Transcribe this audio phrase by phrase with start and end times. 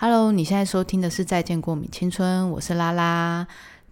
[0.00, 3.44] Hello，你现在收听的是《再见过敏青春》，我是拉拉。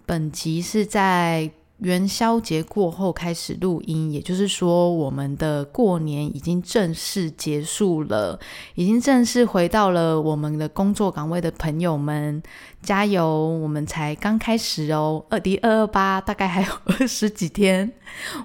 [0.07, 8.39] 本集是在元宵节过后开始录音，也就是说，我们的过年已经正式结束了，
[8.77, 12.41] 已经正式回到了我们的工作岗位的朋友们，
[12.81, 13.29] 加油！
[13.29, 16.69] 我们才刚开始哦，二零二二八大概还有
[17.01, 17.93] 二十几天，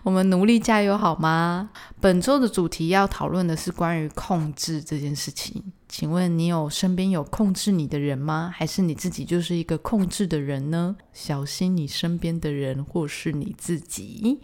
[0.01, 1.69] 我们努力加油好吗？
[1.99, 5.63] 本周的主题要讨论的是关于控制这件事情。
[5.91, 8.49] 请问你有身边有控制你的人吗？
[8.55, 10.95] 还是你自己就是一个控制的人呢？
[11.11, 14.39] 小心你身边的人或是你自己。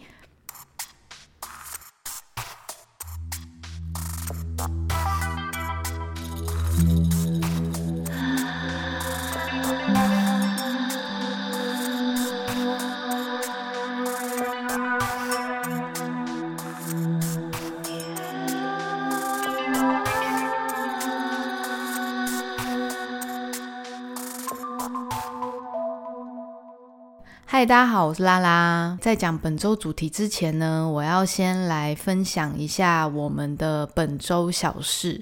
[27.58, 28.96] 嗨，大家好，我是拉拉。
[29.00, 35.20] 在讲本周主题之前呢，我要先来分享一下我们的本周小事。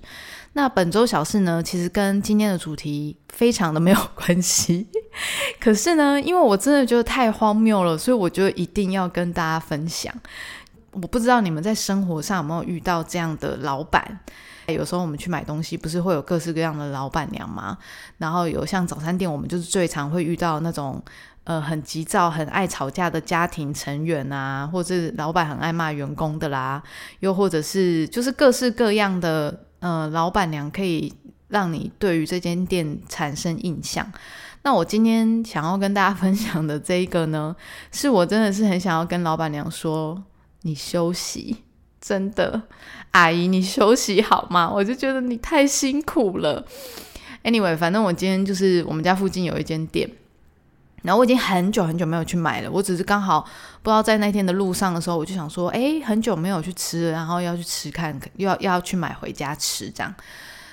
[0.52, 4.86] 那本周小事呢，其实跟今天的主题非常的没有关系。
[5.58, 10.12] 可是呢，因为我真的觉得太荒谬了，所以我就一定要跟大家分享。
[10.90, 14.20] 我不知道你们在生活上有没有遇到这样的老板？
[14.66, 17.78] 有时候我们去买东西，不是会有各式各样的老板娘吗？
[18.18, 21.02] 然后有像早餐店，我们就是最常会遇到那种。
[21.46, 26.82] 呃，很急躁、很爱吵架的家庭成员啊，或者老板很爱骂员工的啦，
[27.20, 31.14] 又或者是就是各式各样的呃老板娘，可以
[31.46, 34.10] 让你对于这间店产生印象。
[34.62, 37.54] 那我今天想要跟大家 分享的这一个呢，
[37.92, 40.20] 是我真的是很想要跟老板娘说，
[40.62, 41.58] 你休息，
[42.00, 42.60] 真的，
[43.12, 44.68] 阿姨你休息好吗？
[44.68, 46.66] 我就觉得你太辛苦了。
[47.44, 50.10] Anyway，反正我今天就是我们家附近有一间店。
[51.06, 53.40] 然后我已经很久很久没有去买了，我只是刚好
[53.80, 60.12] 不知道在那天的路上的时候，我就想说，哎，很久没有去吃，然后要去吃看，又要要去买回家吃这样。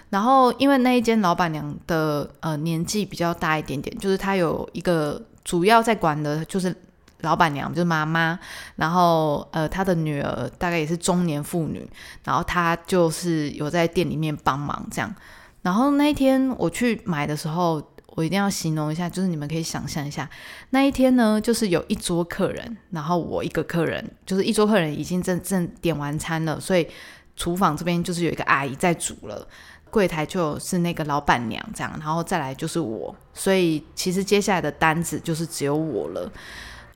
[0.09, 6.75] 然后因为那一间老板娘的呃年纪比较大一点点，就是她有一个主要在管的就是
[7.21, 8.39] 老板娘，就是妈妈，
[8.75, 11.87] 然后呃她的女儿大概也是中年妇女，
[12.23, 15.13] 然后她就是有在店里面帮忙这样。
[15.61, 17.79] 然后那一天我去买的时候。
[18.15, 20.29] 我一定要形容一下，就是你们可以想象一下，
[20.69, 26.87] 那一天呢，就是有一桌客人，然后我一个客人，就是一桌客人已经正正点完餐了，所以
[27.35, 29.47] 厨房这边就是有一个阿姨在煮了，
[29.89, 36.31] 柜台就是那个老板娘这样，然后再来就是我，所以其实接下来的单子就是只有我了。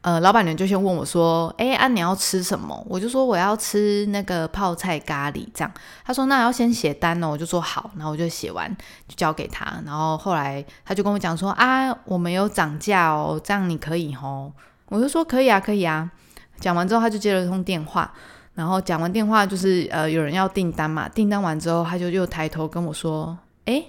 [0.08, 5.72] 呃，老板娘就先问我说：“哎，啊，你要吃什么？”我就说：“我要吃那个泡菜咖喱。”这样，
[6.06, 8.74] 他说：“那要先写单哦。”我就说：“好。”然后我就写完
[9.10, 9.66] 就交给他。
[9.86, 14.50] 然后后来他就跟我讲说：“啊，我们有涨价哦，这样你可以吼。”
[14.88, 16.10] 我就说：“可以啊，可以啊。”
[16.58, 18.10] 讲完之后，他就接了通电话。
[18.54, 21.10] 然后讲完电话，就是呃，有人要订单嘛。
[21.10, 23.84] 订单完之后，他就又抬头跟我说：“哎，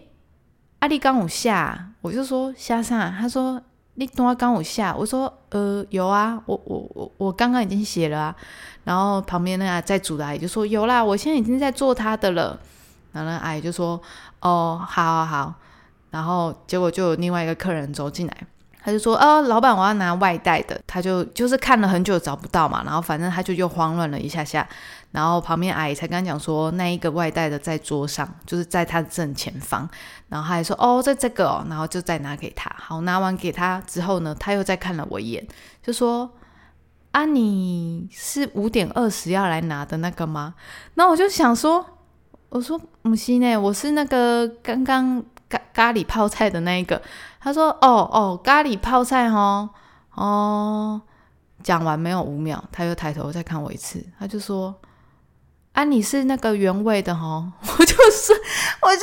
[0.80, 3.62] 阿力刚我下。”我就说：“下啥？”他说。
[3.98, 8.36] 你等下刚我下，我说呃有啊，我我我我刚刚已经写了啊，
[8.84, 12.56] 然后旁边那个在煮的阿姨就说有啦，我现在已经在做他的了，
[13.10, 14.00] 然后那阿姨就说
[14.38, 15.54] 哦好好好，
[16.12, 18.46] 然后结果就有另外一个客人走进来。
[18.82, 24.66] 他就说：“呃，老板，我要拿外带的。”他就就是看了很久找不到嘛，然后反正他就又慌乱了一下下，
[25.10, 29.88] 然后旁边阿姨才跟他讲说：“那一个外带的在桌上，就是在他的正前方。”
[30.30, 32.70] 然后他还说：“哦，在这个。”哦，然后就再拿给他。
[32.78, 35.46] 好，拿完给他之后呢，他又再看了我一眼，
[35.82, 36.30] 就说
[37.10, 40.54] ：“啊，你是五点二十要来拿的那个吗？”
[40.94, 41.84] 那我就想说
[42.48, 47.00] ：“我说母亲呢，我是那个刚刚。”咖咖喱泡菜的那一个，
[47.40, 49.70] 他说：“哦哦，咖喱泡菜哦
[50.14, 51.02] 哦。”
[51.62, 54.74] 讲完没有五秒，他又抬头再看我一次，他就说
[55.74, 57.52] ：“啊，你是那个原味的哦。
[57.60, 58.32] ”我就是，
[58.80, 59.02] 我就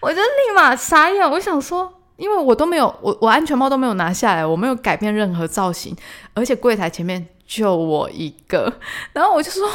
[0.00, 5.94] 我就立马傻眼，我想说，因为我都没有，我我安全帽都没有拿下来，我没有改变任何造型，
[6.32, 8.72] 而且柜台前面就我一个，
[9.12, 9.68] 然后我就说：“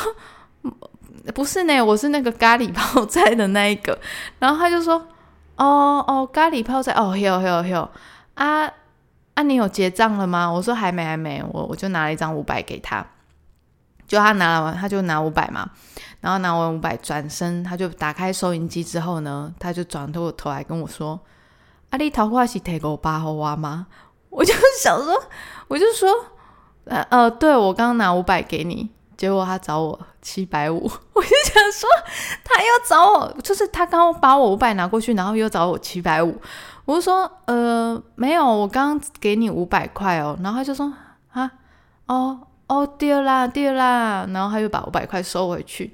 [1.33, 3.99] 不是呢，我是那个咖喱泡菜的那一个。”
[4.39, 5.07] 然后他就说。
[5.57, 7.89] 哦哦，咖喱泡菜哦，有有有
[8.33, 8.65] 啊
[9.33, 9.43] 啊！
[9.43, 10.47] 你有结账了吗？
[10.49, 13.05] 我说还没还没，我我就拿了一张五百给他，
[14.07, 15.69] 就他拿了完，他就拿五百嘛，
[16.21, 21.19] 然后拿完五百转身，他就打开收银机之后呢，他就转过头来跟我说
[21.91, 23.87] ：“啊，你桃花是提给我八号娃吗？”
[24.29, 24.53] 我就
[24.83, 25.23] 想说，
[25.69, 26.09] 我就说，
[26.85, 30.83] 呃呃，对我刚刚拿五百给你，结果他找我七百五，
[31.13, 31.89] 我就想说
[32.43, 36.35] 他要找我，就是他刚刚把我五百拿过去，然后又找我七百五，
[36.85, 40.91] 我就说呃没有，我刚刚给你五百块哦，然后他就说
[41.31, 41.51] 啊
[42.07, 45.93] 哦哦对啦对啦，然后他又把五百块收回去。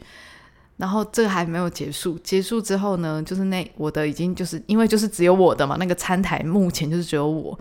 [0.78, 7.56] 然后这个还没有结束，结束之后呢，就是那我的已经就是因为就是只有我的嘛，那个餐台目前就是只有我。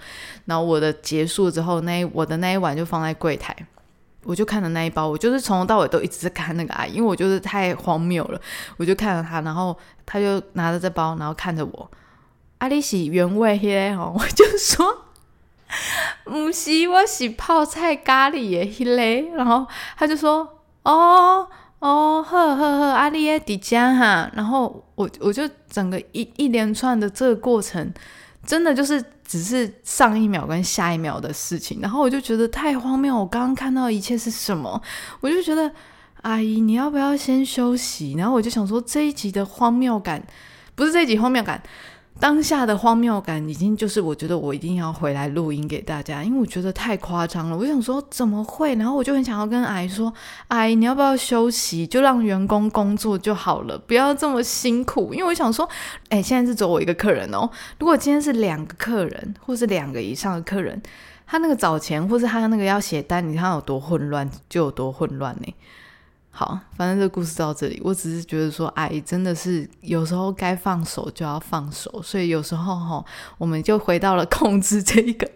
[0.46, 3.54] 然后我的结束之后，那我的那一碗就放在柜台，
[4.24, 8.40] 我就看着那一包，我就是从头到尾都一直在看那个阿姨，因为我就是太荒谬了，
[8.76, 11.90] 我就看着他，然后他就拿着这包，然后看着我，
[12.58, 15.04] 阿里洗原味嘿哦， 我就说，
[16.24, 21.48] 不是，我洗泡菜咖喱耶嘿嘞，然后他就说，哦。
[21.80, 27.90] 哦，呵呵呵，阿丽耶迪加哈，然后我我就整个一一连串的这个过程，
[28.44, 33.16] 真的就是只是上一秒跟下一秒的事情，然后我就觉得太荒谬。
[33.16, 34.82] 我刚刚看到一切是什么？
[35.20, 35.70] 我就觉得
[36.22, 38.14] 阿姨，你要不要先休息？
[38.18, 40.20] 然后我就想说这一集的荒谬感，
[40.74, 41.62] 不是这一集荒谬感。
[42.20, 47.56] 当下的荒谬感已经就是，我觉得我一定要回来录音给大家，因为我觉得太夸张了。
[47.56, 48.74] 我想说怎么会？
[48.74, 50.12] 然后我就很想要跟阿姨说
[50.48, 51.86] ：“阿姨，你要不要休息？
[51.86, 55.66] 就让员工工作就好了，不要这么辛苦。”因为我想说，
[56.10, 57.48] 哎，现在是只有我一个客人哦。
[57.78, 60.80] 如果今天是两个客人，或是两个以上的客人，
[61.26, 65.54] 他那个找钱，或是他那个要写单，你看有多混乱，就有多混乱呢。
[66.32, 73.04] 好，反正这个故事到这里，我只是觉得说，哎真的是有时候该放手就要放手，所以有时候哈，
[73.36, 75.28] 我们就回到了控制这一个，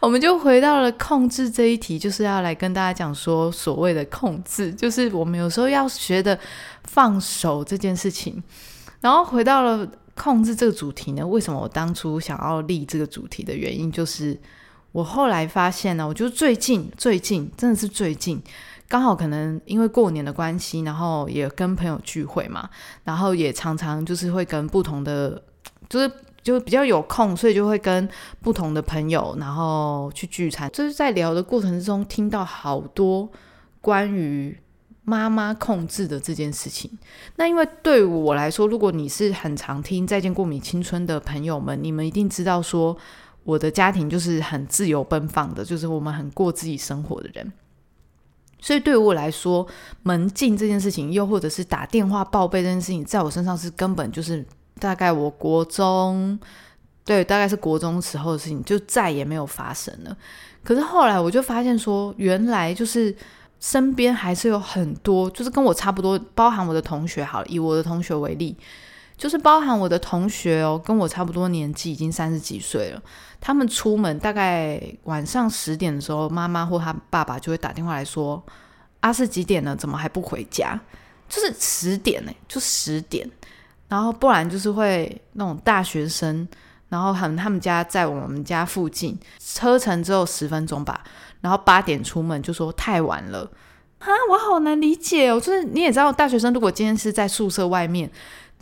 [0.00, 6.36] 我们就回到了控制这一题，就是要来跟大家讲说，所谓的控制，就是我们有时候要学的
[6.84, 8.42] 放手这件事情。
[9.00, 14.36] 然后回到了控制这个主题呢，为什么我当初想要立这个主题的原因，就是
[14.90, 18.42] 我后来发现呢，我就最近最近真的是最近。
[18.90, 22.68] 刚好可能因为过年的关系，然后也跟朋友聚会嘛，
[23.04, 25.40] 然后也常常就是会跟不同的，
[25.88, 26.10] 就是
[26.42, 28.08] 就比较有空，所以就会跟
[28.42, 30.68] 不同的朋友，然后去聚餐。
[30.72, 33.30] 就是在聊的过程之中，听到好多
[33.80, 34.58] 关于
[35.04, 36.90] 妈妈控制的这件事情。
[37.36, 42.96] 那因为对我来说，如果你是很常听《再见过敏青春》的朋友们，你们一定知道说，
[43.44, 47.52] 我的家庭就是很自由奔放的，就是我们很过自己生活的人。
[48.60, 49.66] 所以对于我来说，
[50.02, 54.44] 门禁这件事情，又或者是打电话报备这件事情，在我身上是根本就是
[54.78, 56.38] 大概我国中，
[57.04, 60.16] 对，大概是国中时候的事情，就再也没有发生了。
[60.62, 63.14] 可是后来我就发现说，原来就是
[63.58, 68.56] 身边还是有很多，就是跟我差不多，包含我的同学，好，以我的同学为例。
[69.20, 73.02] 就是包含我的同学哦，跟我差不多年纪，已经三十几岁了。
[73.38, 78.42] 他们出门大概晚上十点的时候，妈妈或他爸爸就会打电话来说
[79.00, 79.76] ：“阿是几点了？
[79.76, 80.80] 怎么还不回家？”
[81.28, 83.30] 就是十点呢，就十点。
[83.88, 86.48] 然后不然就是会那种大学生，
[86.88, 91.04] 然后很他们家在我们家附近，车程只有十分钟吧。
[91.42, 93.40] 然后八点出门就说太晚了
[93.98, 94.08] 啊！
[94.30, 95.38] 我好难理解哦。
[95.38, 98.10] 就是你也知道，大学生如果今天是在宿舍外面。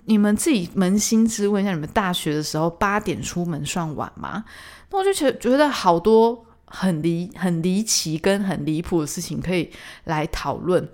[0.08, 4.44] 你们自己扪心自问一下，你们大学的时候八点出门算晚吗？
[4.90, 9.70] 那我就觉觉得好多很离很离奇跟很离谱的事情可以
[10.05, 10.88] 来讨论。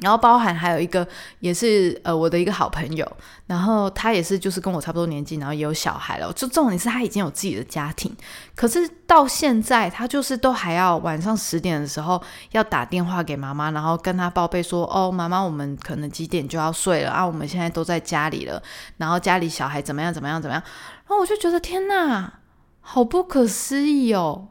[0.00, 1.06] 然后包含还有一个
[1.38, 3.10] 也是呃我的一个好朋友，
[3.46, 6.32] 然后他也是就是跟我差不多年纪，然后也有小孩了。
[6.32, 8.14] 就重点是他已经有自己的家庭，
[8.56, 12.20] 可是到现在他就是都还要晚上十点的时候
[12.50, 17.24] 要打电话给妈妈，然后跟他报备说：“哦，妈妈，我们可能几点就要睡了啊？
[17.24, 18.60] 我们现在都在家里了，
[18.96, 20.62] 然后家里小孩怎么样怎么样怎么样？”
[21.06, 22.40] 然后我就觉得天哪，
[22.80, 24.48] 好不可思议哦！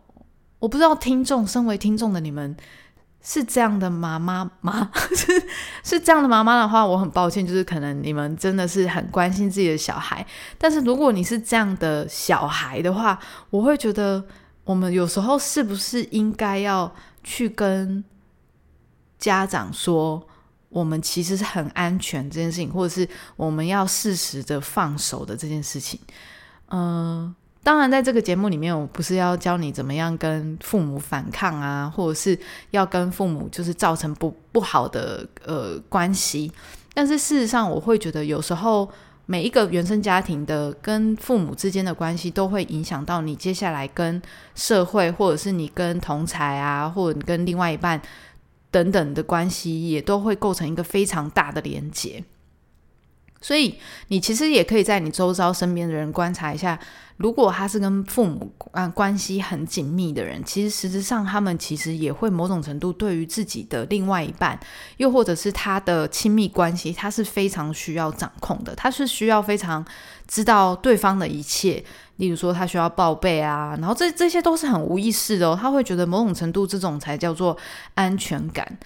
[0.59, 2.55] 我不知道听众身为听众的你们。
[3.23, 4.91] 是这样的妈妈 吗？
[5.15, 5.47] 是
[5.83, 10.25] 是这样的妈妈的话，我很抱歉，就是可能你们真的是很关心自己的小孩。
[10.57, 13.17] 但是如果你是这样的小孩的话，
[13.49, 14.23] 我会觉得
[14.65, 18.03] 我们有时候是不是应该要去跟
[19.17, 20.27] 家长说，
[20.67, 25.97] 我们其实是很安全这件事情，或者是我们要适时的放手的这件事情，
[26.69, 27.33] 嗯。
[27.63, 32.37] 当然，在这个节目里面，我不是要教你怎么样跟父母反抗啊，或者是
[32.71, 36.51] 要跟父母就是造成不不好的呃关系。
[36.93, 38.87] 但是事实上，我会觉得有时候
[39.25, 44.21] 每一个原生家庭的跟父母之间的关系，都会影响到你接下来跟
[44.53, 48.01] 社会，或者是你跟同才啊，或者你跟另外一半
[48.69, 52.21] 等等的关系，也都会构成一个非常大的连结。
[53.43, 53.75] 所以
[54.07, 56.79] 你其实也可以在你周遭身边的人观察一下，
[57.17, 64.57] 如果他是跟父母啊关系很紧密的人，其实实质上他们其实也会某种程度对于自己的另外一半，
[64.95, 69.85] 又或者是他的亲密关系，他是非常需要掌控的，他是需要非常
[70.25, 71.83] 知道对方的一切，
[72.15, 77.57] 例如说他需要报备啊，然后这这些都是很无意识的哦，他会觉得某种程度这种才叫做
[77.95, 78.79] 安全感。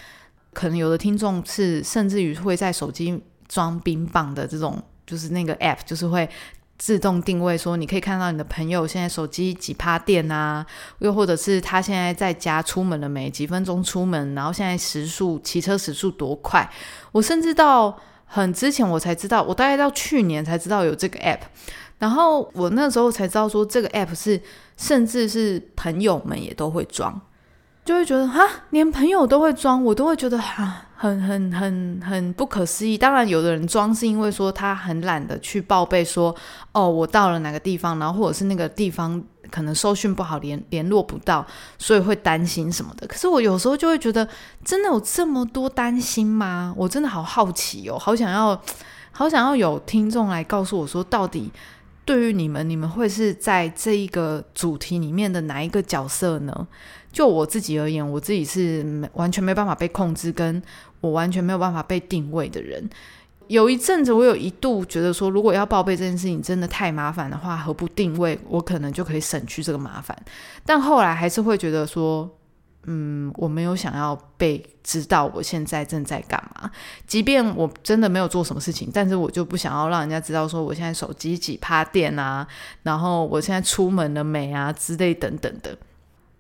[0.52, 3.22] 可能有的听众是甚至于会在手机。
[3.48, 6.30] 装冰棒的这种，就是那个 app，就是会
[6.78, 10.66] 自动定位，说你可以看到你的朋友现在手机几趴电啊，
[11.00, 16.70] 又或者是他现在在家出门了没，几分钟出门，然后现在时速骑车时速多快。
[17.12, 21.40] 我甚至到很之前我才知道，我大概到去年才知道有这个 app，
[21.98, 24.40] 然后我那时候才知道说这个 app 是
[24.76, 27.20] 甚至是朋友们也都会装。
[27.88, 32.98] 就会觉得哈，连朋友都会装，我都会觉得哈，很很很很不可思议。
[32.98, 36.36] 当然，有的人装是因为说他很懒得去报备，说
[36.74, 43.08] 哦，我到了哪个地方，然后或者是那个地方可能收讯不好，联联络不到，所以会担心什么的。
[43.08, 44.28] 可是我有时候就会觉得，
[44.66, 46.74] 真的有这么多担心吗？
[46.76, 48.62] 我真的好好奇哦，好想要，
[49.14, 51.50] 好想要有听众来告诉我说，到底
[52.04, 56.68] 对于你们，你们会是在这一个主题里面的哪一个角色呢？
[57.18, 60.62] 就我自己而言，我自己是完全没办法被控制，跟
[61.02, 62.88] 我完全没有办法被定位的人。
[63.48, 68.40] 有一阵子，我有一度觉得说，如果要报备这件事情真的太麻烦的话，何不定位？
[68.48, 70.16] 我可能就可以省去这个麻烦。
[70.64, 72.30] 但后来还是会觉得说，
[72.84, 76.70] 嗯，我没有想要被知道我现在正在干嘛。
[77.08, 82.48] 即便我真的没有做什么事情，但是我就不想要让人家知道说我现在手机几趴电啊，
[82.84, 85.76] 然后我现在出门了没啊之类等等的。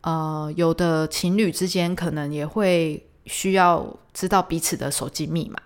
[0.07, 5.57] 呃，有的情侣之间可能也会需要知道彼此的手机密码。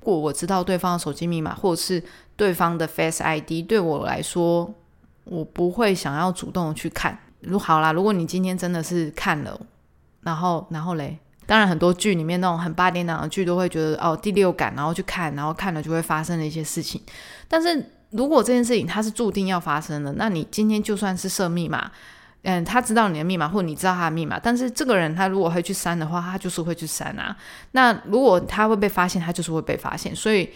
[0.00, 2.02] 如果我知道对方的手机密码，或者是
[2.34, 4.74] 对方的 Face ID，对我来说，
[5.22, 7.16] 我不会想要主动去看。
[7.42, 9.60] 如好啦，如果你今天真的是看了，
[10.22, 17.00] 然后然后嘞，当然很多剧里面那种很八点档的剧都会觉得哦第六感，然后去看，然后看了就会发生的一些事情。
[17.46, 21.92] 但是如果这件事情它是注定要发生的，那你今天就算是设密码。
[22.46, 27.34] 嗯，他知道你的密码，或者你知道他的密码，但是这个人他如果会去删的话，他就是会去删啊。
[27.72, 30.14] 那如果他会被发现，他就是会被发现。
[30.14, 30.50] 所以，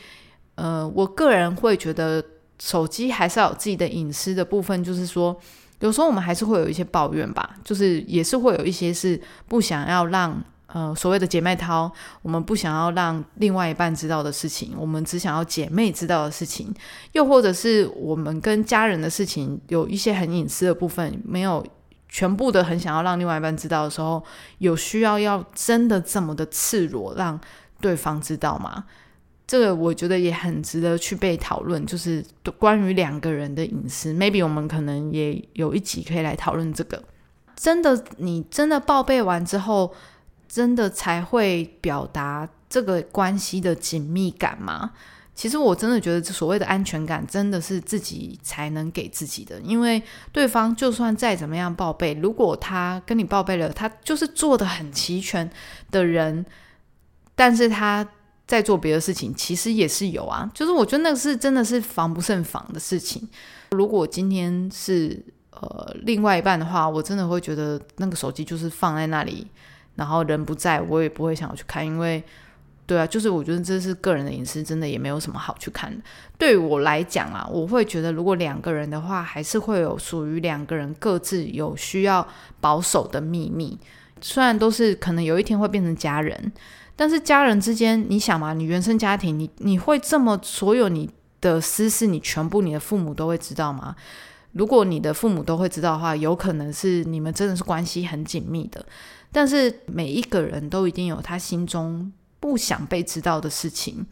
[0.56, 2.22] 呃，我个人会觉得
[2.58, 5.34] 手机还是要有自己的隐私的部分，就是说，
[5.80, 11.90] 有时候我们还是会有一些抱怨吧，就是也是会有一些是不想要让呃所谓的姐妹淘，
[12.20, 16.70] 我们不想要让另外一半知道的事情，我们只想要姐妹知道的事情，
[17.12, 21.64] 又或者是我们跟家人的事情有一些很隐私的部分没有。
[22.08, 24.22] 全部的很想要让另外一半知道的时候，
[24.58, 27.38] 有需要要真的这么的赤裸让
[27.80, 28.84] 对方知道吗？
[29.46, 32.22] 这个我觉得也很值得去被讨论，就是
[32.58, 34.12] 关于两个人的隐私。
[34.12, 37.02] Maybe 我们可能也有一集可以来讨论这个。
[37.56, 39.94] 真的，你真的报备完之后，
[40.46, 44.92] 真的才会表达这个关系的紧密感吗？
[45.38, 49.60] 其实我真的觉得，所谓的安全感，真的是自己才能给自己的。
[49.60, 50.02] 因为
[50.32, 55.48] 对方就算再怎么样报备，如果他跟你报备了，他就是做的很齐全
[55.92, 56.44] 的人，
[57.36, 58.04] 但是他
[58.48, 60.50] 在做别的事情，其实也是有啊。
[60.52, 63.28] 就是我觉得那个是真的是防不胜防的事情。
[63.70, 69.46] 如果今天是呃另外一半的话，我真的会觉得那个手机就是放在那里，
[69.94, 72.24] 然后人不在，我也不会想要去看，因为。
[72.88, 76.02] 对啊，就是我觉得这是个人的隐私，真的也没有什么好去看的。
[76.38, 82.26] 对我来讲啊，我会觉得如果两个人的话，还是会有属于两个人各自有需要
[82.62, 83.78] 保守的秘密。
[84.22, 86.50] 虽然都是可能有一天会变成家人，
[86.96, 91.10] 但是家人之间，你想嘛，你原生家庭，你你会这么所有你
[91.42, 93.94] 的私事，你全部你的父母都会知道吗？
[94.52, 98.82] 如果你的父母都会知道的话，有可能是你们真的是关系很紧密的。
[99.30, 102.10] 但是每一个人都一定有他心中。
[102.40, 104.06] 不想被知道的事情，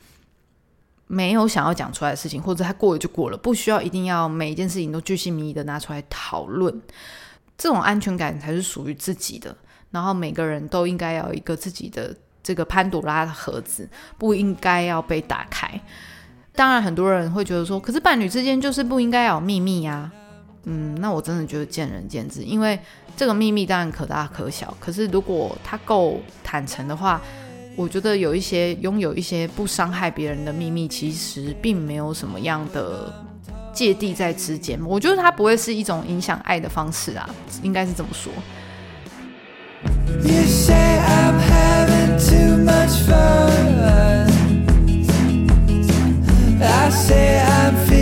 [1.07, 6.83] 没有想要讲出来的事情，或者他过了就过了，不需要一定要每一件事情都巨细靡遗的拿出来讨论。
[7.57, 9.57] 这种安全感才是属于自己的。
[9.93, 15.81] 然后每个人都应该要有一个自己的这个潘朵拉的盒子，不应该要被打开。
[16.53, 20.11] 当然，很多人会觉得说，可是伴侣之间就是不应该有秘密呀。
[20.65, 22.79] 嗯，那我真的觉得见仁见智，因为
[23.17, 27.23] 这个秘密当然可大可小，可是如果他够坦诚的话。
[27.77, 33.13] 我觉得有一些拥有一些不伤害别人的秘密，其实并没有什么样的
[33.73, 34.81] 芥蒂在之间。
[34.85, 37.29] 我觉得它不会是一种影响爱的方式啊，
[37.63, 38.33] 应该是这么说。
[46.59, 47.96] I say I'm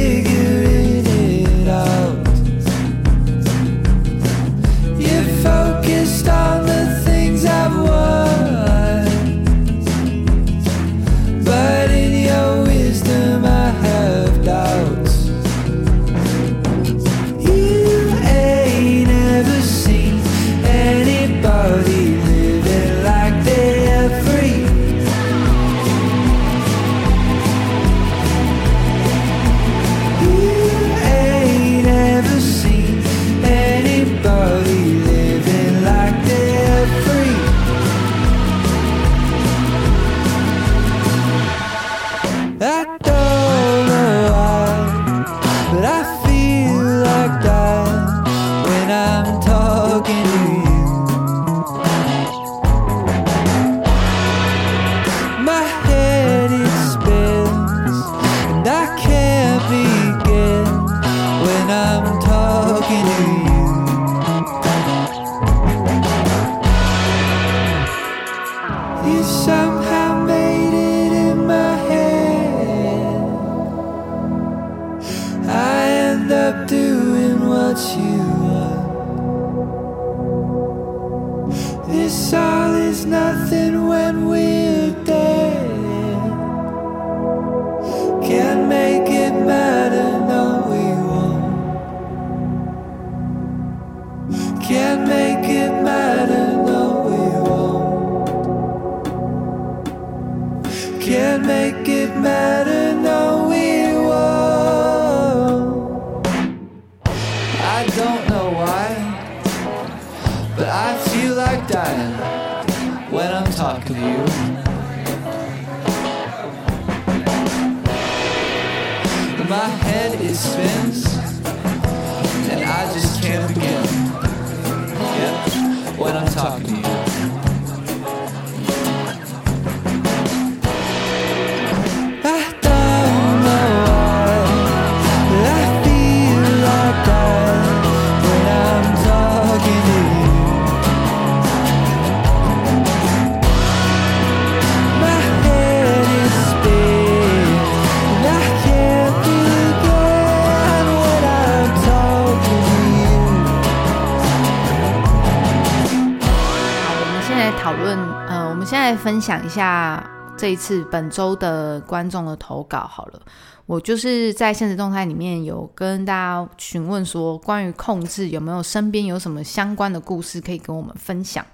[159.04, 160.02] 分享一下
[160.34, 163.20] 这一次本周的观众的投稿好了。
[163.66, 171.44] 我就是在现实动态里面有跟大家询问说，关于控制有没有身边有什么相关的故事可以跟我们分享。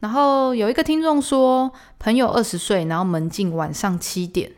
[0.00, 4.50] 然后有一个听众说，朋友二十岁，然后门禁晚上七点，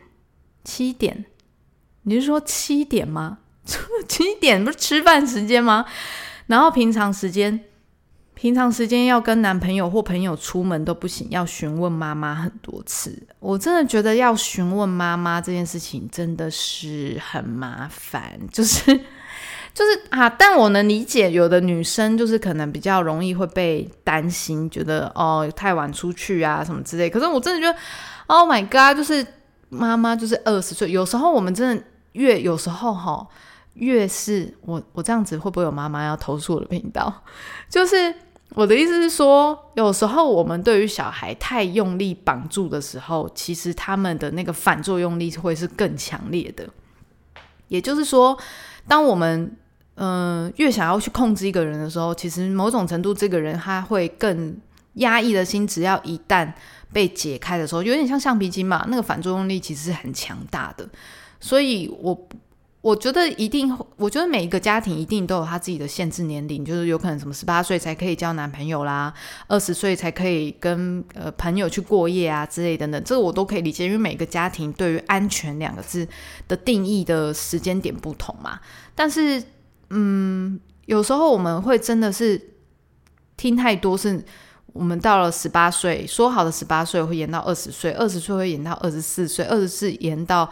[0.63, 1.25] 七点，
[2.03, 3.39] 你是说七点吗？
[4.07, 5.85] 七点不是吃饭时间吗？
[6.47, 7.65] 然后平常时间
[8.41, 13.15] 平常时间要跟男朋友或朋友出门都不行，要询问妈妈很多次。
[13.37, 18.99] 我真的觉得要询问妈妈这件事情真的是很麻烦，就是
[19.75, 27.07] 就是啊，但我能理解有的女生就是可能比较容易会被担心，觉得哦太晚出去啊什么之类。
[27.07, 27.79] 可是我真的觉得
[28.25, 29.23] ，Oh my God，就是
[29.69, 33.27] 妈妈就是二十岁，有时候我们真的越有时候哈。
[33.75, 37.23] 越是我我这样子会不会有妈妈要投诉我的频道？
[37.69, 38.13] 就是
[38.55, 46.67] 我的意思是说，有时候我们对于小孩太用力绑住的时候，其实他们的那个反作用力会是更强烈的。
[47.69, 48.37] 也就是说，
[48.87, 49.55] 当我们
[49.95, 54.57] 嗯、越想要去控制一个人的时候，其实某种程度这个人他会更
[54.95, 56.51] 压抑的心，只要一旦
[56.91, 60.89] 被解开的时候，有点像橡皮筋嘛，那个反作用力其实是很强大的。
[61.39, 62.27] 所以我
[62.81, 69.13] 我觉得一定，我觉得每一个家庭一定都有他自己的限制年龄，就是有可能什么十八岁才可以交男朋友啦，
[69.47, 76.07] 二十岁才可以跟呃朋友去过夜啊之类等等，这个我都可以理解，因为每个家庭对于安全两个字
[76.47, 78.59] 的定义的时间点不同嘛。
[78.95, 79.43] 但是，
[79.91, 82.49] 嗯，有时候我们会真的是
[83.37, 84.25] 听太多，是
[84.73, 90.51] 我们到了十八岁，说好的十八岁会延到二十岁，二十岁会延到二十四岁，二十四延到。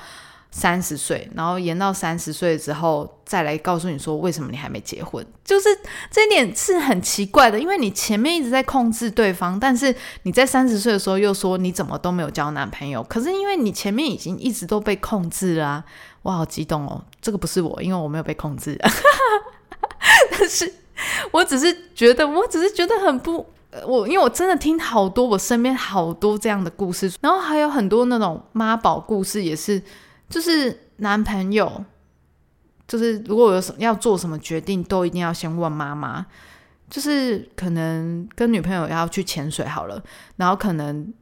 [0.51, 5.69] 三十岁，然后延到三十岁之后，再来告诉你说为什么你还没结婚，就是
[6.09, 15.83] 这一点是很奇怪的，因为你前面一直在控制对方，但是你在三十岁的时候又说你怎么都没有交男朋友，可是因为你前面已经一直都被控制啦、啊，
[16.23, 18.75] 我好激动哦，这个不是我，因为我没有被控制，
[20.31, 20.73] 但是
[21.29, 23.45] 我只是觉得，我只是觉得很不。
[23.85, 29.79] 我因为我真的听好多我身边好多这样的故事，然后还有很多那种妈宝故事也是。
[30.29, 31.83] 就是男朋友，
[32.87, 36.25] 就是如果有什么要做什么决定，都一定要先问妈妈。
[36.89, 40.01] 就是可能跟女朋友要去潜水好了，
[40.37, 41.13] 然后可能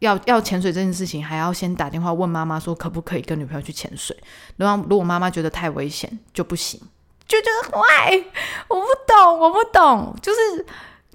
[0.00, 4.14] 要要潜水这件事情，还要先打电话问妈妈说可不可以跟女朋友去潜水。
[4.58, 6.78] 然后如果妈妈觉得太危险就不行，
[7.26, 8.22] 就觉得坏，
[8.68, 10.66] 我不懂，我不懂，就是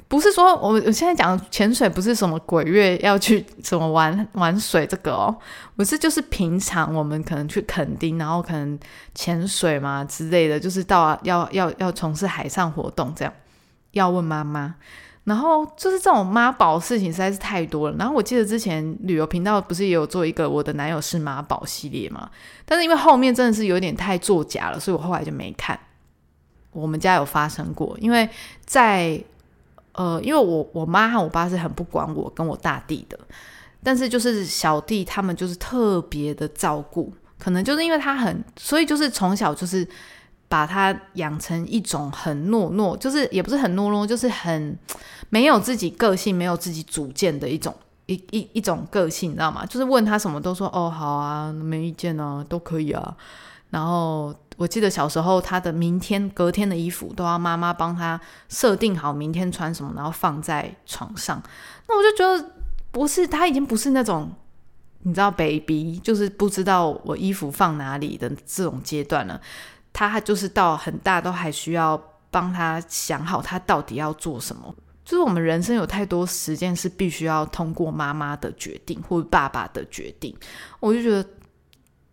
[0.09, 5.33] 不是说我我现在讲潜水不是什么鬼月要去什么玩玩水这个哦，
[5.77, 8.77] 不是就是平常我们可能去垦丁，然后可能
[9.15, 13.33] 潜水嘛之类的，就是到要要要从事海上活动这样。
[13.91, 14.75] 要问妈妈，
[15.23, 17.95] 然后就是这种妈宝事情实在是太多了。
[17.97, 22.29] 然后我记得之前旅游频道不是也有做一个我的男友是妈宝系列嘛？
[22.65, 25.79] 但是因为后面真的是有点太作假了，所以我后来就没看。
[26.71, 28.29] 我们家有发生过，因为
[28.63, 29.19] 在
[29.99, 33.19] 呃，因为我我妈和我爸是很不管我跟我大弟的，
[33.83, 39.87] 但是就是小弟他们就是特别的照顾，可能就是因为他很，所以就是从小就是。
[40.51, 44.75] 把他养成一种很懦弱，就是也不是很懦弱，就是很
[45.29, 47.71] 没有自己个性、没有自己主见的一种
[48.07, 49.63] 一一一种个性，你知道吗？
[49.67, 53.15] 就是问他什么都说哦好啊，没意见啊，都可以啊。
[53.69, 58.19] 然后我记得小时候他的明天隔天的衣服都要妈妈帮他
[58.49, 61.41] 设定好明天穿什么，然后放在床上。
[61.87, 62.51] 那我就觉得
[62.91, 64.29] 不是他已经不是那种
[65.03, 69.39] 你知道 baby，就是不知道我衣服放哪里的这种阶段了。
[69.93, 80.35] 他就是到很大都还需要帮他想好他到底要做什么，就是我们人生有太多时间是必须要通过妈妈的决定或爸爸的决定，
[80.81, 81.25] 我就觉得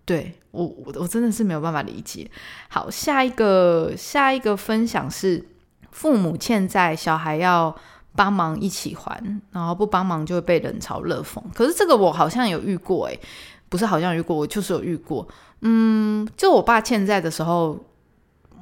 [0.06, 2.30] 对我我我真的是没有办法理解。
[2.68, 5.44] 好，下一个下一个分享是
[5.90, 7.74] 父母欠债，小孩要
[8.14, 11.42] 帮忙一起还，然后不帮忙就会被冷嘲热讽。
[11.52, 13.20] 可是这个我好像有遇过，诶，
[13.68, 15.26] 不是好像遇过，我就是有遇过。
[15.62, 17.78] 嗯，就我爸欠债的时候，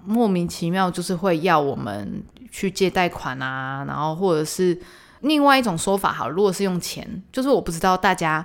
[0.05, 4.81] 莫名其妙就是会要我们去借贷款啊，然后或者是
[5.21, 8.45] 另外一种说法，好，如果是用钱，就是我不知道大家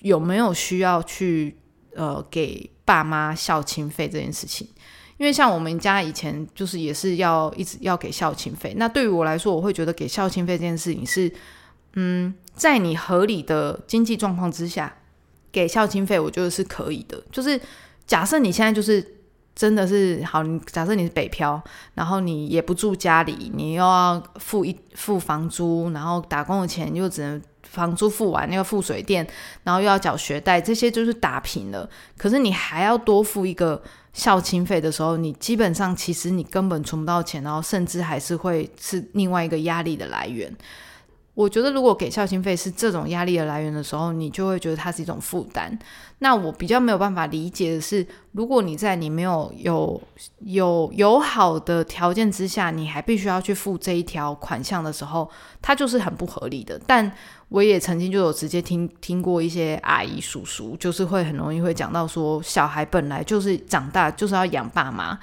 [0.00, 1.56] 有没有需要去
[1.96, 4.68] 呃给爸妈孝亲费这件事情，
[5.16, 11.32] 因为像我们家以前就是也是要一直要给孝亲费，那对于我来说，我会觉得给孝亲费这件事情是，
[11.94, 14.94] 嗯，在你合理的经济状况之下
[15.50, 17.60] 给孝亲费，我觉得是可以的，就是。
[18.06, 19.04] 假设你现在就是
[19.52, 21.60] 真的是好，假设你是北漂，
[21.94, 29.26] 然后你也不住家里，你又要付一付房租，然后打工的钱又只能房租付完，又要付水电，
[29.64, 31.88] 然后又要缴学贷，这些就是打平了。
[32.16, 40.54] 可是你还要多付一个孝亲费的时候，你基本上其实你根本存不到钱，然后甚至还是会是另外一个压力的来源。
[41.34, 45.78] 我觉得，如果给孝心费是这种压力的来源的时候，你就会觉得它是一种负担。
[46.20, 50.00] 那我比较没有办法理解的是，如果你在你没有有
[50.38, 56.80] 有友好的条件之下，你还必须要去付这一条款项的时候，它就是很不合理的。
[56.86, 57.12] 但
[57.48, 65.18] 我也曾经就有直接听听过一些阿姨叔叔，就是会很容易会讲到说，小孩本来就是长大就是要养爸妈。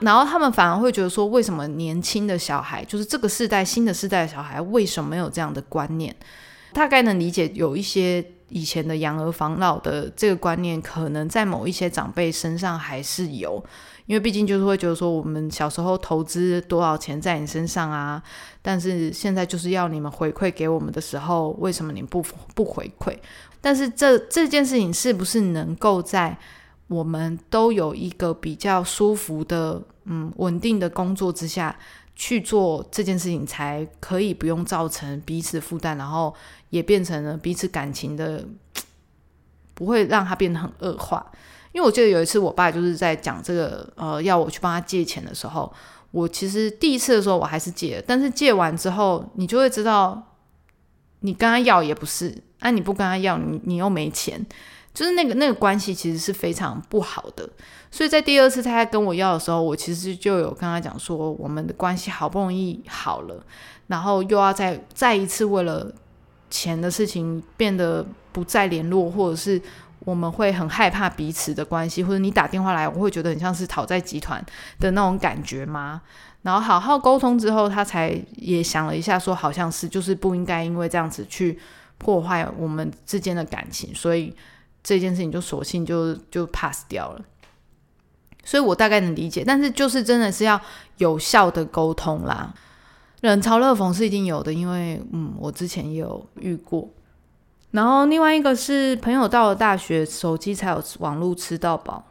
[0.00, 6.14] 然后他们反而会觉得说，为什么年轻的小孩，就是这个世代新的世代的小孩，为什么没有这样的观念？
[6.72, 13.64] 大概能理解，有一些以前的养儿防老的这个观念，可能在某一些长辈身上还是有，
[14.06, 18.22] 因为毕竟就是会觉得说，我们小时候投资多少钱在你身上啊，
[18.60, 22.22] 但是现在就是要你们回馈给我们的时候，为什么你不
[22.54, 23.16] 不回馈？
[23.60, 26.38] 但是这这件事情是不是能够在？
[26.86, 31.74] 我们都有一个比较舒服的、嗯稳定的工作之下
[32.14, 36.32] 去做这件事情，才可以不用造成彼此负担，然后
[36.68, 38.46] 也变成了彼此感情的，
[39.72, 41.32] 不会让它变得很恶化。
[41.74, 45.70] 因为我记得有一次，我爸就是在讲这个，呃，要我去帮他借钱的时候，
[46.12, 50.36] 我其实第一次的时候我还是借，但是借完之后，你就会知道，
[51.20, 54.46] 你跟他要也不是，那你不跟他要，你你又没钱。
[54.94, 57.50] 就是那个那个关系其实是非常不好的，
[57.90, 63.44] 所以在第二次他在跟我要的时候，我其实就有跟他讲说，我们的关系好不容易好了，
[63.88, 65.92] 然后又要再再一次为了
[66.48, 69.60] 钱的事情变得不再联络，或者是
[70.04, 74.44] 我们会很害怕彼此的关系，或者你打电话来，我会觉得很像是讨债集团
[74.78, 76.02] 的那种感觉吗？
[76.42, 81.58] 然后好好沟通之后，他才也想了一下，说好像是就是不应该因为这样子去
[81.98, 84.34] 破坏我们之间的感情，所以。
[84.86, 87.24] 这件事情就索性就就 pass 掉了，
[88.44, 90.60] 所以我大概能理解，但是就是真的是要
[90.98, 92.52] 有效的沟通啦。
[93.22, 96.86] 冷嘲热讽是一定有的，因为嗯，我之前也有遇过。
[97.74, 102.04] 然后另外一个是朋友到了大学，手机才有网络吃到饱，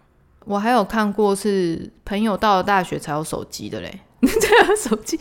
[0.43, 5.15] 我还有看过是朋友到了大学才有手机的嘞，对啊，手机，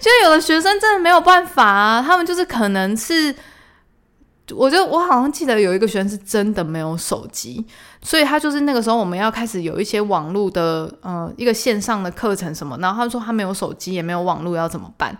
[0.00, 3.34] 就有的学生真的没有办法啊，他们就是可能是，
[4.54, 7.66] 我就我好像记得有一个学生是真的没有手机，
[8.00, 15.18] 所以他就是那个时候我们要开始有一些网络的呃一个线上的课程什么，然后他说他没有手机也没有网络要怎么办？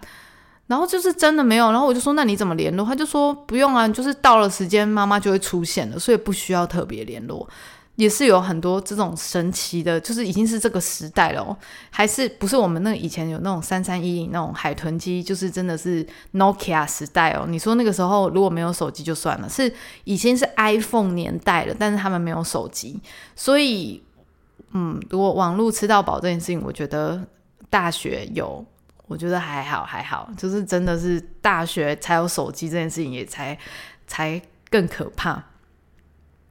[0.68, 2.86] 然后就是真的没有，然后我就说那你怎么联络？
[2.86, 7.48] 他就说不用啊，就是到了时间妈妈就会出现了，所以不需要特别联络。
[7.96, 11.56] 也是有很多这种神奇的，就是已经是这个时代了哦，
[11.90, 17.44] 还是不是我们那以前有那种三三一零那种海豚机，就是真的是 Nokia 时代哦。
[17.48, 19.72] 你说那个时候如果没有手机就算了，是
[20.04, 23.00] 已经是 iPhone 年代了，但是他们没有手机，
[23.34, 24.00] 所以
[24.70, 27.20] 嗯，如果网络吃到饱这件事情，我觉得
[27.68, 28.64] 大学有，
[29.08, 33.58] 我觉得还好还好，就是真的是大学才有手机这件事情也才
[34.06, 34.40] 才
[34.70, 35.42] 更可怕。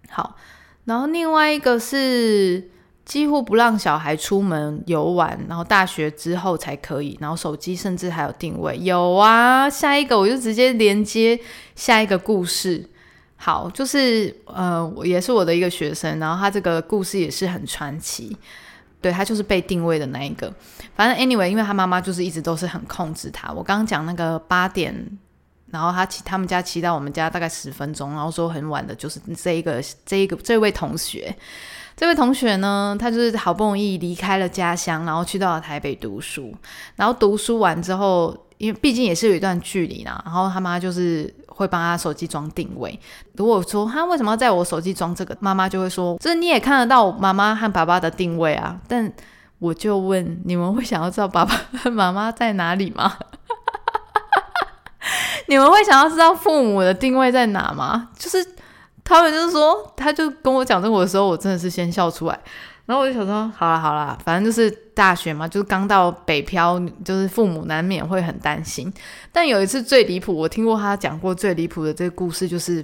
[0.09, 0.35] 好。
[0.85, 2.69] 然后另外一个是
[3.03, 8.79] 几乎不让小孩出门游玩，然后大学之后才可以，然后手机甚至还有定位。
[8.79, 11.37] 有啊，下一个我就直接连接
[11.75, 12.89] 下一个故事。
[13.35, 18.37] 好，就是呃，也是我的一个学生，然后他这个故事也是很传奇。
[19.07, 20.53] 对他就是被定位的那一个。
[20.95, 23.51] 反正 anyway，因为他妈妈就是一直都是很控制他。
[23.53, 24.93] 我刚刚讲那个八点。
[25.69, 31.35] 然后他骑他们家骑到我们家大概十分钟，然后说很晚的，就是这一个这一个这位同学，
[31.93, 36.55] 这位同学呢，他就是好不容易离开了家乡，然后去到了台北读书，
[36.95, 42.97] 然后读书完之后，因为毕竟也是有一段距离啦，然后他妈就是会帮他手机装定位。
[43.33, 48.79] 如果说他为什么要在我手机装这个，妈妈就会说，这你也看得到妈妈和爸爸的定位啊。
[48.87, 49.11] 但
[49.57, 53.17] 我就问，你们会想要知道爸爸和妈妈在哪里吗？
[55.47, 58.09] 你们会想要知道父母的定位在哪吗？
[58.15, 58.45] 就是
[59.03, 62.39] 他们就是说，他就跟我讲这个的时候，我真的是先笑出来。
[62.87, 68.91] 然后我就想说，好了好了，反正就是大学嘛，就是刚到北漂，就是父母难免会很担心。
[69.31, 72.83] 但有一次最离谱，我听过他讲过最离谱的这个故事，就是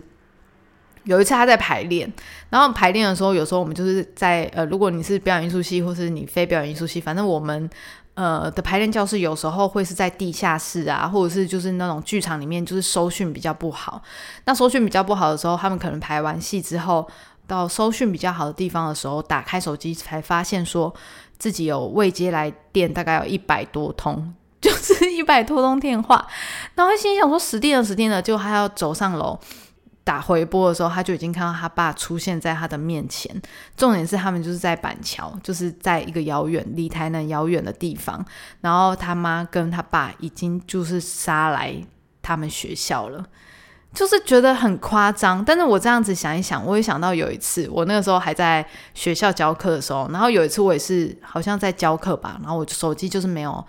[1.06, 2.12] 有一次他在排练，
[2.52, 7.68] 然后排练的时候，有时候我们就是在呃，如果你是表演艺术系，或是你非表演艺术系，反正我们。
[8.16, 14.00] 呃的排练教室有时候会是在地下室啊，或者是就是那种剧场里面，就是收讯比较不好。
[14.46, 17.10] 那收讯比较不好的时候，他们可能排完戏之后，
[17.48, 20.94] 到收讯比较好的地方的时候，打开手机才发现说
[21.38, 26.28] 自己有未接来电，大概有一百多通， 就是一百多通电话。
[26.76, 29.40] 然后心想说死定了，死定了，就他要走上楼。
[30.06, 33.34] 打回拨的时候，他就已经看到他爸出现在他的面前。
[33.78, 38.26] 重点是他们就是在板桥，就是在一个遥远、离台南遥远的地方。
[38.60, 41.74] 然后他妈跟他爸已经就是杀来
[42.22, 43.26] 他们学校了，
[43.94, 45.44] 就是觉得很夸张。
[45.46, 53.64] 但是我这样子想一想，我也想到有一次，我那个时候还在学校教课的时候，然后有一次我也是好像在教课吧，然后我手机就是没有，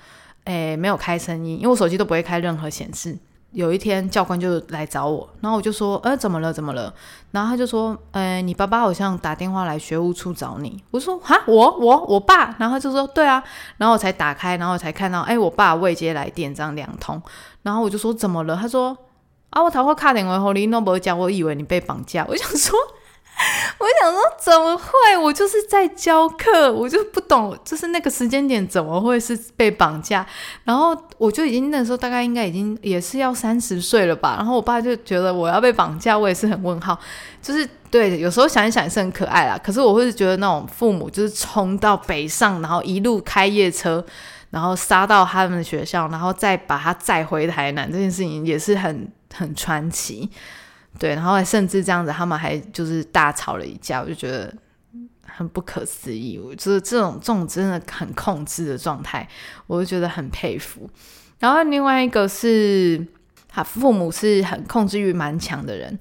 [0.44, 3.16] 诶，没有开声音，因为我手机都不会开任何显示。
[3.52, 6.52] 有一天教官就来找我，然后我就说：“呃，怎么了？
[6.52, 6.92] 怎么了？”
[7.30, 13.40] 然后他就说：“呃，你爸爸好像打电话来学务处找你。”我说：“哈，我我我爸。”然后他就说：“对啊。”
[13.78, 17.22] 然后我才打开，然后才看到，哎，我爸未接来电这样两通。
[17.62, 18.98] 然后我就说：“怎么了？”他说
[19.54, 22.76] ：“啊，我头发卡点为后你弄不讲，我以为你被绑架。”我想说。
[23.78, 25.18] 我想说，怎么会？
[25.20, 30.24] 我就是在教课，我就不懂，就是那个时间点怎么会是被绑架？
[30.62, 34.36] 然后我就已经那时候大概应该已经也是要三十岁了吧。
[34.36, 36.96] 然后我爸就觉得我要被绑架，我也是很问号。
[37.42, 39.58] 就是对，有时候想一想也是很可爱啦。
[39.58, 44.04] 可是我会觉得那种父母就是冲到北上，然后一路开夜车，
[44.54, 50.30] 然后杀到他们的学校，然后再把他载回台南，这件事情也是很很传奇。
[50.96, 54.54] 对，然后甚至这样子，他们还就是大吵了一架，我就觉得
[55.26, 56.38] 很不可思议。
[56.38, 59.28] 我就是这种这种真的很控制的状态，
[59.66, 60.88] 我就觉得很佩服。
[61.40, 63.04] 然后另外一个是，
[63.48, 65.98] 他父母是很控制欲蛮强的人，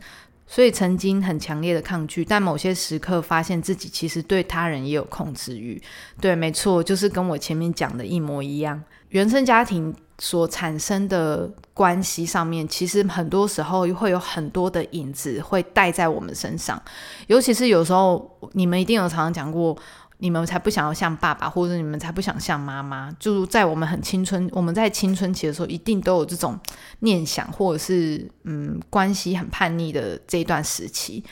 [0.53, 5.81] 所以曾经很强烈的抗拒，但某些时刻发现自己其实对他人也有控制欲。
[6.21, 9.91] 对，没错，就是跟我前面讲的一模一样，原生家庭。
[10.19, 16.81] 所产生的关系上面，其实很多时候会有很多的影子会带在我们身上，
[17.25, 19.75] 尤其是有时候你们一定有常常讲过，
[20.19, 23.11] 你们才不想要像爸爸，或者你们才不想像妈妈。
[23.19, 26.57] 就是在我们很青春，我们在青春期的时候，一定都有这种
[26.99, 31.23] 念想，或者是嗯关系很叛逆的这一段时期。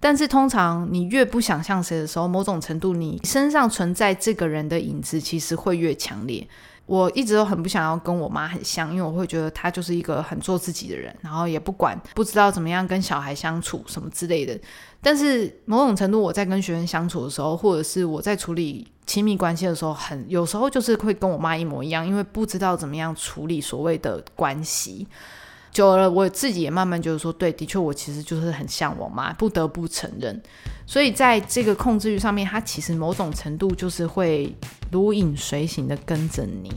[0.00, 6.46] 但是通常你越不想像谁的时候，某种程度你身上存在这个人的影子，其实会越强烈。
[6.86, 14.58] 我一直都很不想要跟我妈很像，因为我会觉得她就是一个很做自己的人，然后也不管不知道怎么样跟小孩相处什么之类的。
[15.00, 25.06] 但是某种程度，我在跟学生相处的时候，或者是我在处理亲密关系的时候，很有时候就是会跟我妈一模一样，因为不知道怎么样处理所谓的关系。
[25.70, 30.42] 久了，我自己也慢慢就是说，对，的确，我其实就是很像我妈，不得不承认。
[30.86, 34.52] 所以在这个控制欲上面，它其实某种程度就是会
[34.90, 36.72] 如影随形的跟着你。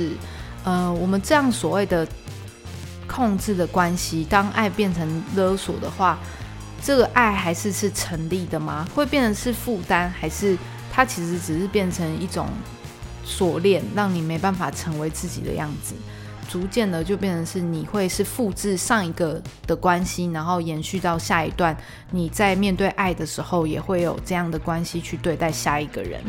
[0.00, 0.10] 是，
[0.64, 2.06] 呃，我们这样所谓的
[3.06, 6.18] 控制的关系，当爱变成勒索的话，
[6.82, 8.88] 这个爱还是是成立的吗？
[8.94, 10.56] 会变成是负担，还是
[10.90, 12.46] 它其实只是变成一种
[13.24, 15.94] 锁链，让你没办法成为自己的样子？
[16.48, 21.76] 逐渐的就变成是你会是复制上一个的关系，然后延续到下一段。
[22.10, 26.20] 你在面对爱的时候，也会有这样的关系去对待下一个人。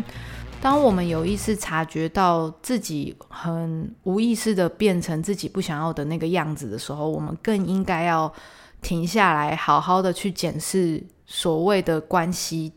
[0.61, 8.31] 当我们有意识察觉到自己很无意识的变成自己不想要的那个样子的时候，我们更应该要
[8.79, 12.71] 停下来，好好的去检视所谓的关系。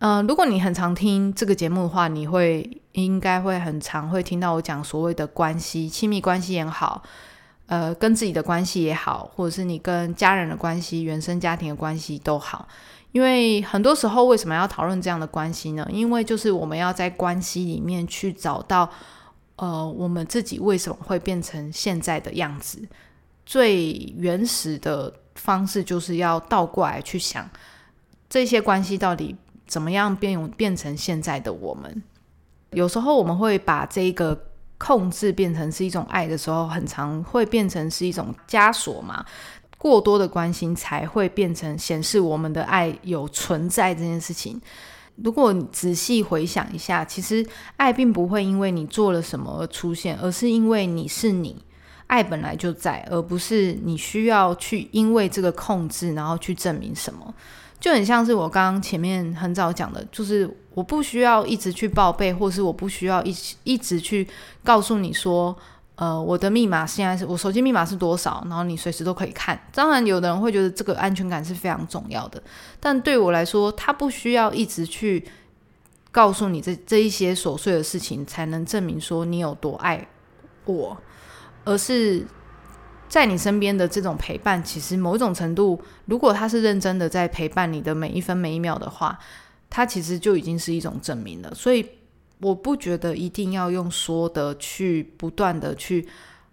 [0.00, 7.02] 嗯、如果你很常听这个节目的话，你会应该会很常会听到我讲所谓的关系，亲密关系也好，
[7.64, 12.68] 呃，跟自己的关系也好，或者是你跟家人的关系、原生家庭的关系都好。
[13.12, 15.86] 因为很多时候为什么要讨论这样的关系呢？
[15.90, 18.90] 因为就是我们要在关系里面去找到，
[19.56, 22.82] 呃，我们自己为什么会变成现在的样子。
[23.44, 27.48] 最原始的方式就是要倒过来去想，
[28.30, 32.02] 这些关系到底怎么样变变成现在的我们。
[32.70, 34.46] 有时候我们会把这个
[34.78, 39.22] 控制变成是一种爱的时候，很常会变成是一种枷锁嘛。
[39.82, 44.60] 过多的关心才会变成显示我们的爱有存在这件事情。
[45.16, 47.44] 如果你仔细回想一下，其实
[47.76, 51.56] 爱并不会因为你做了什么而出现，而是因为你是你，
[52.06, 57.34] 爱本来就在，而不是你需要去因为这个控制，然后去证明什么。
[57.80, 64.24] 就很像是我刚刚前面很早讲的，就是我不需要一直去报备，或是我不需要一一直去
[64.62, 65.56] 告诉你说，
[65.96, 69.60] 呃，我的密码现在是我手机密码是多少，然后你随时都可以看。
[69.72, 72.42] 当然，有的人会觉得这个安全感是非常重要的，
[72.80, 75.24] 但对我来说，他不需要一直去
[76.10, 80.08] 告诉你这这一些琐碎的事情，才能证明说你有多爱
[80.64, 80.96] 我，
[81.64, 82.26] 而是
[83.08, 89.18] 在你身边的这种陪伴，其实某一种程度，如果他是认真的在陪伴你的每一分每一秒的话，
[89.68, 91.54] 他其实就已经是一种证明了。
[91.54, 91.86] 所以
[92.42, 96.06] 我不觉得一定要用说的去不断的去，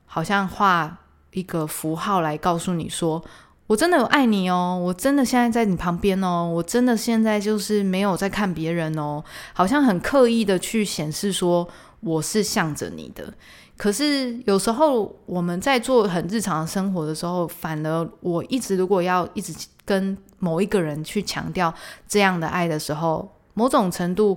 [0.05, 0.99] 好像画
[1.31, 3.21] 一个符号来告诉你说。
[3.67, 9.23] 我真的有爱你哦，我真的现在在你旁边哦，我真的现在就是没有在看别人哦，
[9.53, 11.69] 好像很刻意的去显示说
[11.99, 13.31] 我是向着你的。
[13.77, 19.53] 可是有时候我们在做很日常生活的时候，反而我一直如果要一直
[19.85, 21.71] 跟某一个人去强调
[22.07, 24.35] 这样的爱的时候，某种程度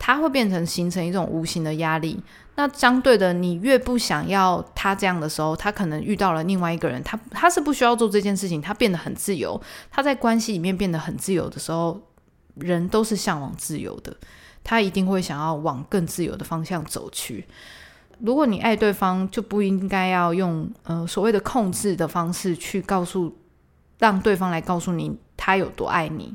[0.00, 2.20] 它会变成形成一种无形的压力。
[2.56, 9.60] 那相对的，你越不想要他这样的时候，他可能遇到了另外一个人，他他是不需要做这件事情，他变得很自由。
[9.90, 12.00] 他在关系里面变得很自由的时候，
[12.54, 14.14] 人都是向往自由的，
[14.64, 17.46] 他一定会想要往更自由的方向走去。
[18.18, 23.38] 如果你爱对方，就不应该要用呃所谓的控制的方式去告诉
[23.98, 26.34] 让对方来告诉你他有多爱你，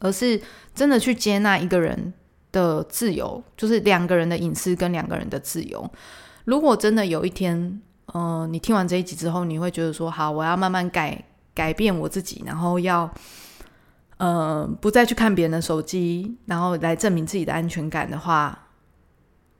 [0.00, 0.40] 而是
[0.74, 2.14] 真的去接纳一个人。
[2.52, 5.90] 的自由就是两个人的隐私跟两个人的自由。
[6.44, 11.24] 如果真的有一天，呃，你听完这一集之后，你会觉得说，好，我要慢慢改
[11.54, 13.08] 改变我自己，然后要，
[14.16, 18.66] 呃，不再去看别人的手机，然后来证明自己的安全感的话。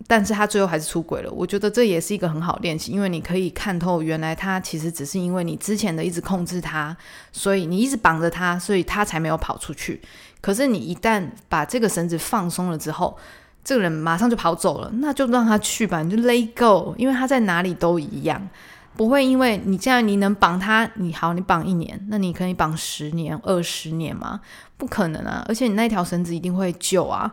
[0.06, 6.96] 但是他最后还是出轨了，我觉得这也是一个很好练习，因为你可以看透，原来他其实只是因为你之前的一直控制他，
[7.30, 10.00] 所以你一直绑着他，所以他才没有跑出去。
[10.40, 13.16] 可是你一旦把这个绳子放松了之后，
[13.62, 18.48] 这个人马上就跑走了，那就让他去吧，你就 let go，因为他在哪里都一样，
[18.96, 24.40] 不会因为你这样你能绑他，你好，你绑一年，那你可以绑十年、二十年吗？
[24.76, 25.44] 不可能啊！
[25.46, 27.30] 而且你那条绳子一定会旧啊。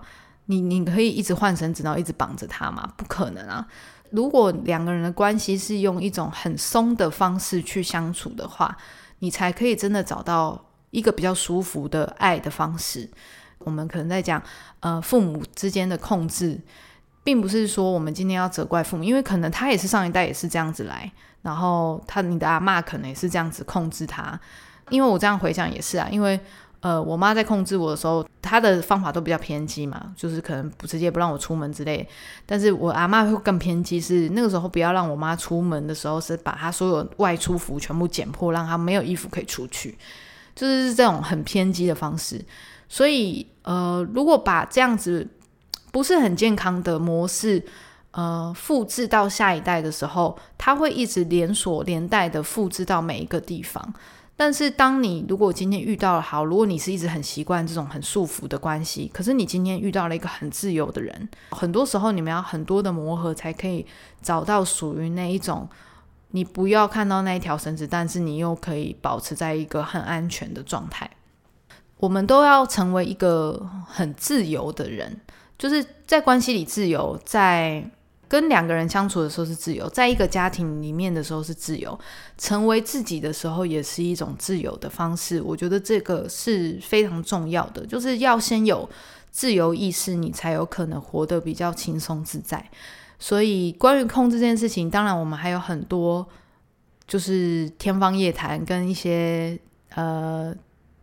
[0.50, 2.90] 你你可以一直换绳子，然后一直绑着他吗？
[2.96, 3.66] 不可能啊！
[4.12, 8.78] 如果两个人的关系是用一种很松的方式去相处的话，
[9.20, 10.62] 你才可以真的找到
[10.98, 13.08] 一个比较舒服的爱的方式。
[13.60, 14.42] 我们可能在讲，
[14.80, 16.60] 呃，父母之间的控制，
[17.24, 21.12] 并不是说我们今天要责怪父母，因为可能他也是上一代也是这样子来，
[21.44, 24.40] 然后他你的阿妈可能也是这样子控制他。
[24.90, 26.40] 因为我这样回想也是啊，因为。
[26.80, 32.08] 呃，我妈在控制我的时候，她的方法都比较偏激嘛，就是可能不直接不让我出门之类。
[32.46, 39.98] 但是我阿妈会更偏激，是那个时候不要让我妈出门的时候，是把她所有外出服全部剪破，让她没有衣服可以出去，
[40.58, 42.44] 就是这种很偏激的方式。
[42.90, 45.28] 所以，呃，如果把这样子
[45.92, 47.64] 不是很健康的模式，
[48.12, 53.94] 呃，复制到下一代的时候，它会一直连锁连带的复制到每一个地方。
[54.40, 63.86] 但是，当你如果今天遇到了好，如果你是一直很习惯这种很束缚的关系，可是你今天遇到了一个很自由的人，很多时候你们要很多的磨合，才可以
[64.22, 65.68] 找到属于那一种，
[66.32, 71.10] 你不要看到那一条绳子，但是你又可以保持在一个很安全的状态。
[71.98, 75.20] 我们都要成为一个很自由的人，
[75.58, 77.90] 就是在关系里自由，在。
[78.30, 81.98] 跟两个人相处的时候是自由，在一个家庭里面的时候是自由，
[82.38, 85.42] 成为自己的时候也是一种自由的方式。
[85.42, 88.90] 我觉得这个是非常重要的，就是要先有
[89.32, 92.70] 自由意识，你才有可能活得比较轻松自在。
[93.20, 96.28] 所以，关于控制这件事情，当然我们还有很多
[97.08, 99.60] 就是天方夜谭跟一些
[99.96, 100.56] 呃。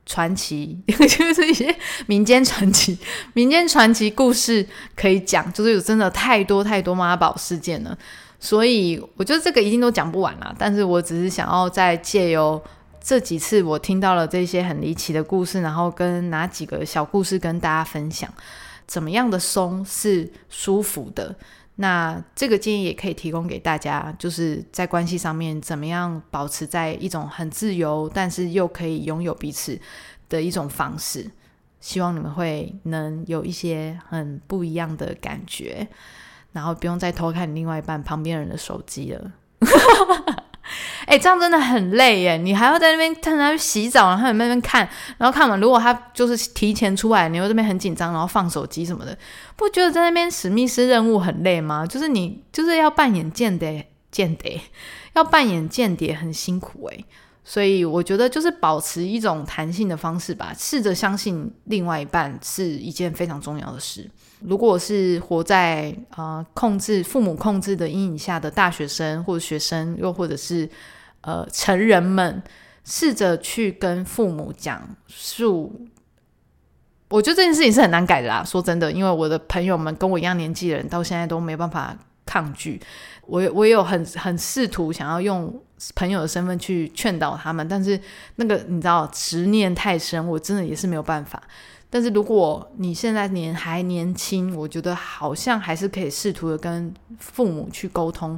[0.07, 1.75] 传奇就是一些
[2.07, 2.99] 民间传奇、
[3.33, 7.97] 民间传奇故事可以讲，就是有真的太多太多妈宝事件了，
[8.39, 10.55] 所以我觉得这个一定都讲不完啦。
[10.59, 12.63] 但是我只是想要再借由
[13.03, 18.31] 这几次我听到了这些很离奇的故事，然后跟哪几个小故事跟大家分享，
[18.87, 21.35] 怎么样的松是舒服的。
[21.77, 29.79] 那这个建议也可以提供给大家，就是在关系上面怎么样保持在一种很自由，但是又可以拥有彼此
[30.29, 31.31] 的一种方式。
[31.81, 35.87] 希望你们会能有一些很不一样的感觉，
[36.53, 39.33] 然后不用再偷看另外一半旁边人的手机了。
[41.07, 42.37] 哎，这样真的很累耶！
[42.37, 44.89] 你还要在那边看他去洗澡，然后在那边看，
[45.19, 49.17] 然后看完，如果他就是提前出来，你又这边很紧张，然后放手机什么的，
[49.57, 51.87] 不觉得在那边史密斯任务很累吗？
[51.87, 54.61] 就是你就是要扮演间谍，间谍
[55.13, 57.05] 要扮演间谍很辛苦诶。
[57.47, 64.11] 所以我觉得就是保持一种弹性的方式吧，试着相信另外一半是一件非常重要的事。
[64.47, 70.69] 如果是活在呃控制父母控制的阴影下的大学生或者学生，又或者是
[71.23, 72.43] 呃成人们，
[72.85, 75.89] 试着去跟父母讲述，
[77.09, 78.45] 我觉得这件事情是很难改的啦。
[78.45, 82.79] 说真的，因为我的朋友们跟我一样年纪的人，到现在都没办法抗拒。
[83.27, 85.63] 我我也有很很试图想要用
[85.95, 87.99] 朋友的身份去劝导他们，但是
[88.37, 91.43] 那个你知道执念太深，我真的也是没有办法。
[91.95, 98.37] 但是如果你现在年还年轻，我觉得好像还是可以试图的跟父母去沟通，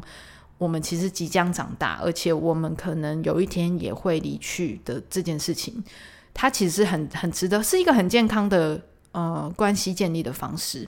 [0.59, 5.83] 我们其实即将长大，而且我们可能有一天也会离去的这件事情，
[6.35, 8.79] 它其实很 很值得，是一个很健康的
[9.13, 10.87] 呃关系建立的方式。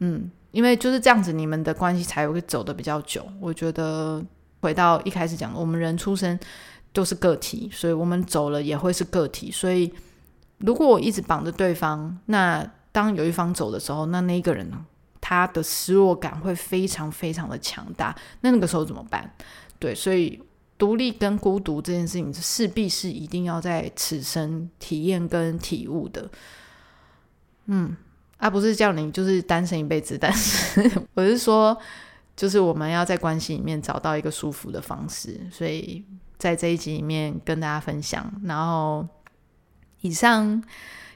[0.00, 3.24] 嗯，因为就是这样子，你们的关系才会走得比较久。
[3.38, 4.20] 我觉得
[4.60, 6.36] 回到一开始讲，我们人出生
[6.92, 9.92] 都是个体，所以我们走了也会是个体，所以。
[10.60, 14.70] 如果我一直绑着对方，那当有一方走的时候，那那个人？
[15.22, 18.12] 他的失落感会非常非常的强大。
[18.40, 19.30] 那那个时候怎么办？
[19.78, 20.42] 对，所以
[20.78, 26.28] 独立跟孤独这件事情，势必是一定要在此生体验跟体悟的。
[27.66, 27.94] 嗯，
[28.38, 31.76] 而不是叫你就是单身一辈子，但是 我是说，
[32.34, 35.38] 就是我们要在关系里面找到一个舒服的方式。
[35.52, 36.02] 所以
[36.38, 39.06] 在这一集里面跟大家分享，然后。
[40.00, 40.62] 以上，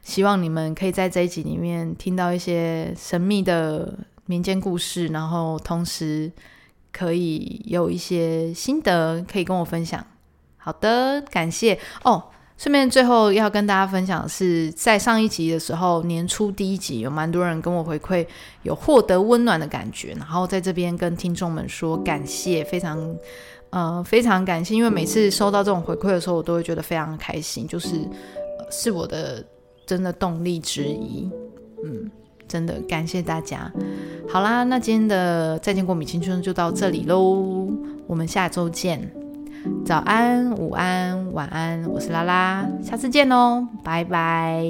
[0.03, 6.31] 希望你们可以在这一集里面听到一些神秘的民间故事，然后同时
[6.93, 10.05] 可以有一些心得可以跟我分享。
[10.57, 12.25] 好的，感谢哦。
[12.57, 18.25] 顺便最后要跟大家分享的是，在上一集的时候，年初第一集有蛮多人跟我回馈，
[18.63, 23.17] 有获得温暖的感觉，然后在这边跟听众们说感谢，非常
[23.71, 28.09] 呃非常感谢，因为每次收到这种回馈的时候，我都会觉得非常开心，就是。
[28.71, 29.45] 是我的
[29.87, 31.31] 真的动力之一，
[31.85, 32.11] 嗯，
[32.49, 33.71] 真的感谢大家。
[34.29, 37.69] 好啦，那今天的再见过米青春就到这里喽，
[38.07, 39.11] 我们下周见，
[39.85, 44.65] 早安、午安、晚安，我是拉拉，下次见哦，拜拜。